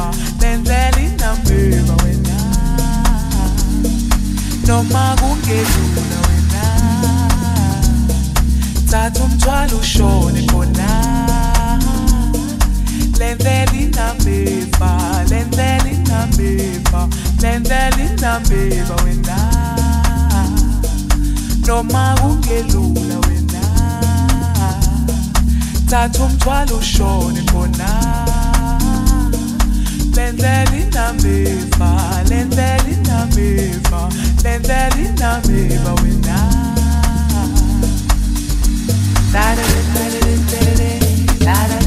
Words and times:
noma 0.00 0.10
benzela 0.38 1.00
inambima 1.00 1.94
wena. 2.04 2.36
Noma 4.66 5.16
kungelula 5.20 6.18
wena. 6.26 6.64
Thatha 8.90 9.24
umthwalo 9.24 9.76
ushone 9.78 10.42
khona. 10.46 10.88
Lenzela 13.18 13.72
inambima 13.72 15.24
lenzela 15.28 15.90
inambima 15.90 17.08
lenzela 17.42 17.96
inambima 17.98 18.96
wena. 19.04 19.36
Noma 21.66 22.14
kungelula 22.20 23.16
wena. 23.26 23.62
Thatha 25.86 26.24
umthwalo 26.24 26.76
ushone 26.76 27.42
khona. 27.52 28.29
Lendelina 30.20 31.14
meva, 31.22 32.22
lendelina 32.28 33.26
me, 33.34 33.48
lendelina 34.44 35.40
meva 35.48 35.94
wena. 36.02 36.38
Da 39.32 39.54
da 39.56 39.64
da 39.64 39.80
da 39.94 40.20
da 40.20 40.60
da 40.60 41.64
da 41.68 41.68
da. 41.68 41.79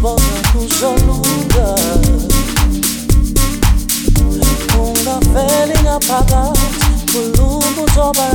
sposa 0.00 0.22
dużo 0.52 0.90
nuda 1.06 1.74
Ungafeli 4.78 5.78
ngaphakathi 5.82 6.90
khuluma 7.12 7.82
uzoba 7.84 8.28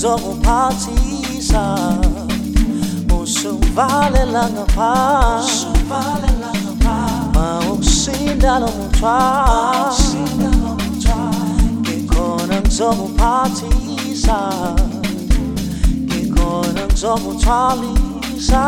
zokomphathisa 0.00 1.64
usuvalela 3.22 4.50
ngapha 4.50 4.94
mawusinda 7.34 8.58
lo 8.58 8.66
mthwa 8.66 9.18
ngikhona 11.80 12.60
ngizokuphathisa 12.60 14.38
ngikhona 16.06 16.82
ngizokuthwalisa 16.86 18.62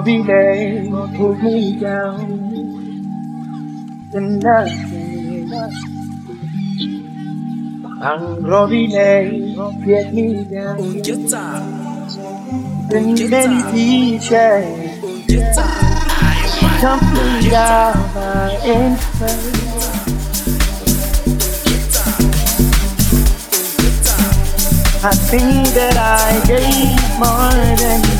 Angrovile 0.00 1.14
pulled 1.14 1.42
me 1.42 1.76
down 1.76 2.16
to 4.10 4.18
nothing. 4.18 5.50
Angrovile 8.00 9.84
get 9.84 10.14
me 10.14 10.44
down 10.44 11.02
to 11.02 11.16
meditation. 12.88 14.30
Something 16.80 17.54
out 17.54 18.14
my 18.14 18.56
inside. 18.64 19.60
I 25.02 25.12
think 25.12 25.68
that 25.74 25.96
I 25.96 26.40
gave 26.46 27.18
more 27.18 27.76
than 27.76 28.19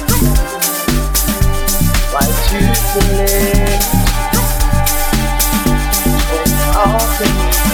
To 2.91 2.99
all 6.75 6.99
I 6.99 7.70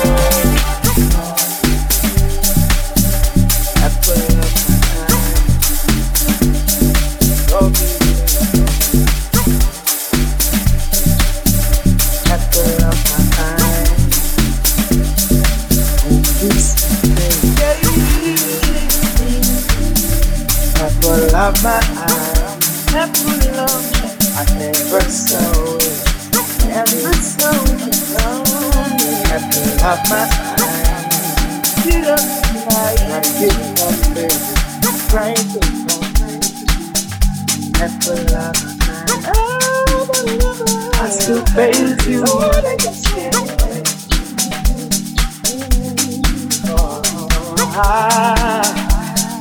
I 29.89 29.95
I 40.99 41.09
still 41.09 41.45
you. 42.05 42.21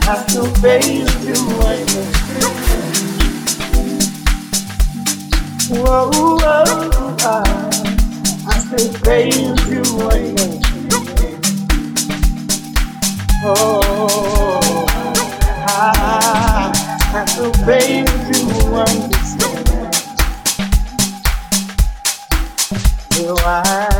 I 0.06 0.16
still 0.28 0.52
you 1.26 1.42
when 1.58 1.86
Whoa, 5.68 6.10
whoa, 6.12 7.85
Still 8.66 8.92
face 9.04 9.68
you 9.68 9.82
when 9.94 10.34
Oh, 13.44 14.86
I, 15.68 16.72
you 18.26 18.74
understand. 18.74 19.68
You 23.14 23.36
I 23.36 23.95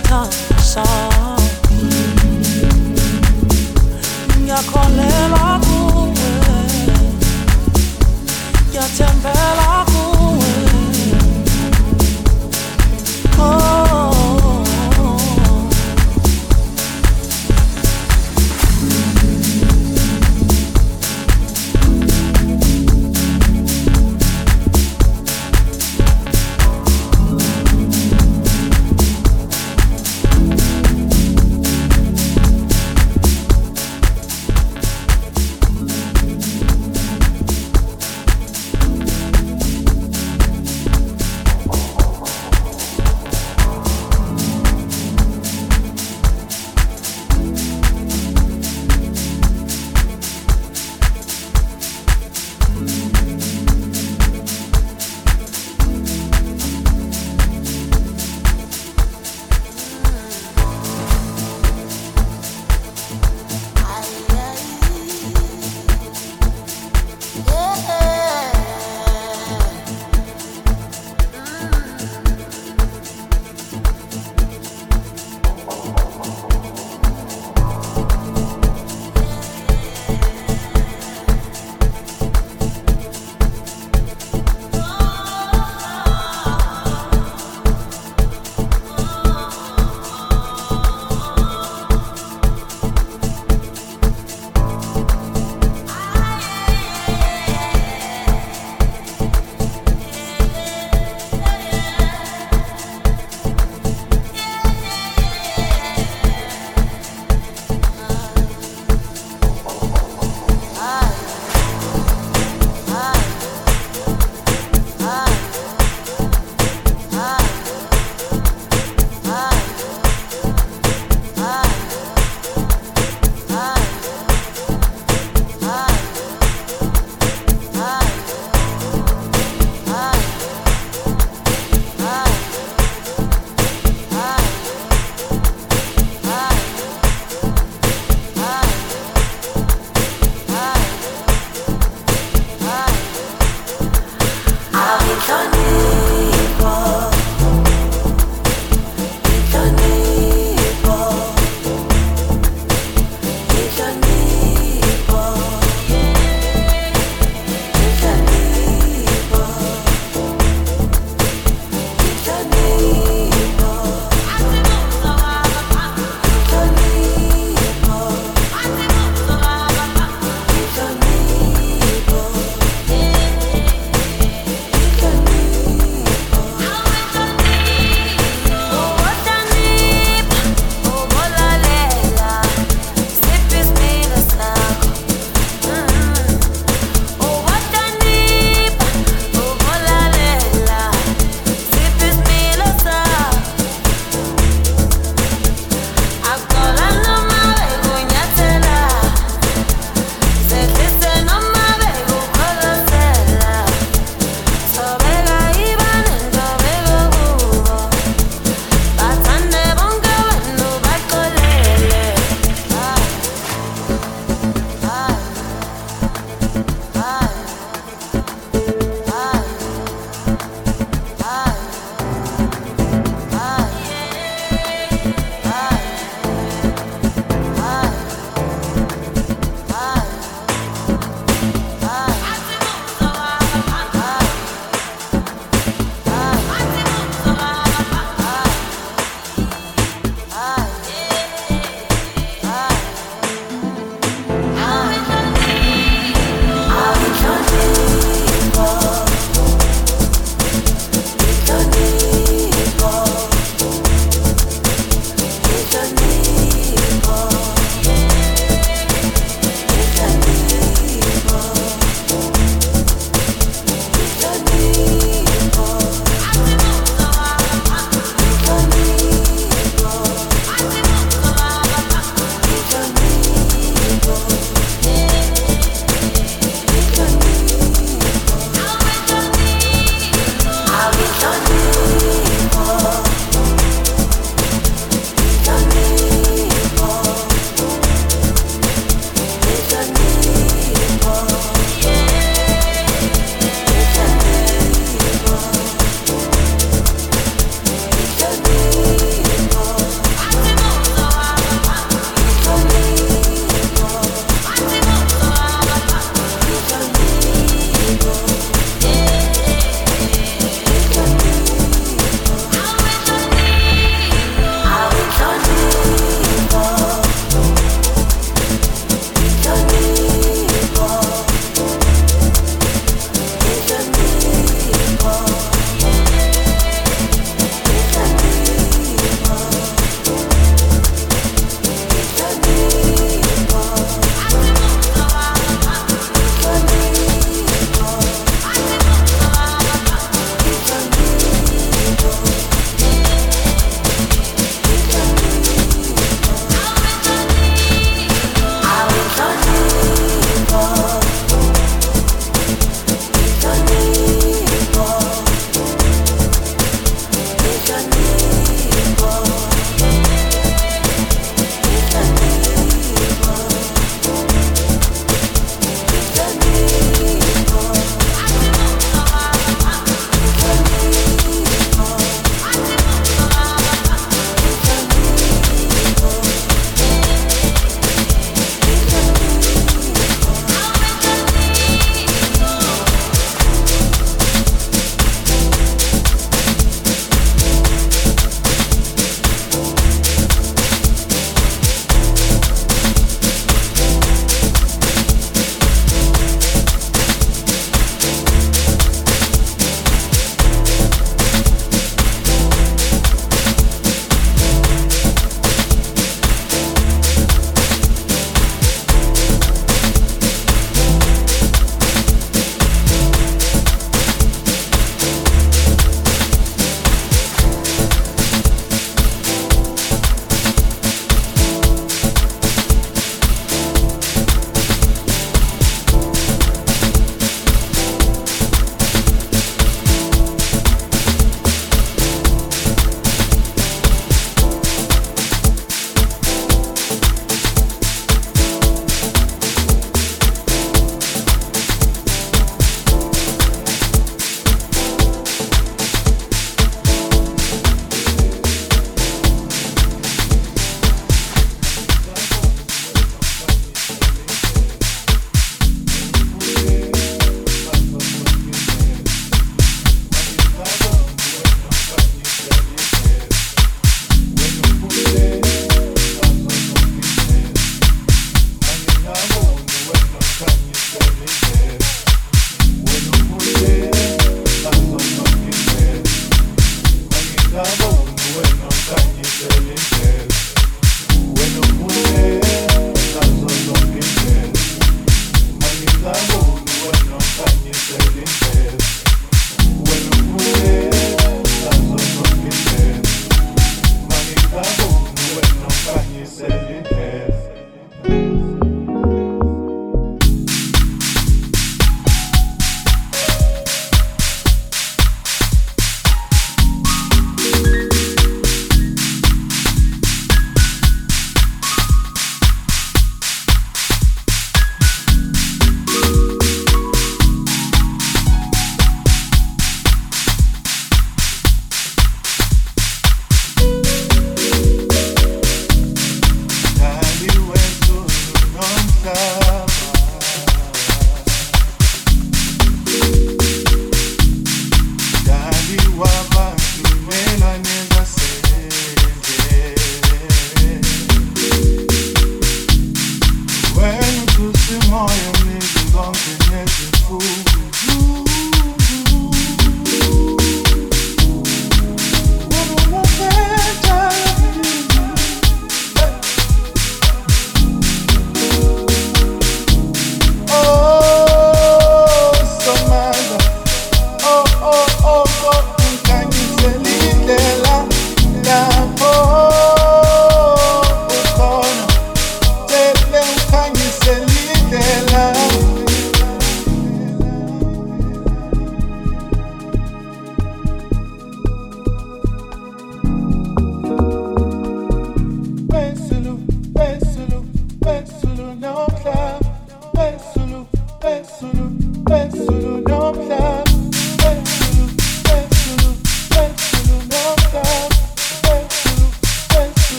ungithande 0.00 0.49